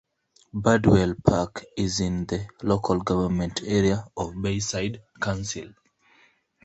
Bardwell 0.53 1.13
Park 1.23 1.63
is 1.77 1.99
in 1.99 2.25
the 2.25 2.47
local 2.63 2.97
government 3.01 3.61
area 3.63 4.03
of 4.17 4.33
the 4.33 4.39
Bayside 4.41 5.03
Council. 5.21 5.75